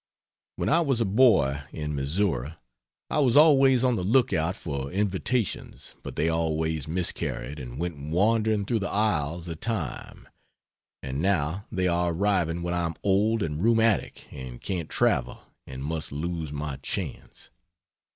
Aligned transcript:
When 0.55 0.67
I 0.67 0.81
was 0.81 0.99
a 0.99 1.05
boy 1.05 1.61
in 1.71 1.93
Missouri 1.93 2.55
I 3.11 3.19
was 3.19 3.37
always 3.37 3.83
on 3.83 3.97
the 3.97 4.03
lookout 4.03 4.55
for 4.55 4.89
invitations 4.91 5.93
but 6.01 6.15
they 6.15 6.27
always 6.27 6.87
miscarried 6.87 7.59
and 7.59 7.77
went 7.77 7.99
wandering 8.09 8.65
through 8.65 8.79
the 8.79 8.89
aisles 8.89 9.47
of 9.47 9.59
time; 9.59 10.27
and 11.03 11.21
now 11.21 11.65
they 11.71 11.87
are 11.87 12.13
arriving 12.13 12.63
when 12.63 12.73
I 12.73 12.85
am 12.87 12.95
old 13.03 13.43
and 13.43 13.61
rheumatic 13.61 14.25
and 14.33 14.59
can't 14.59 14.89
travel 14.89 15.43
and 15.67 15.83
must 15.83 16.11
lose 16.11 16.51
my 16.51 16.77
chance. 16.77 17.51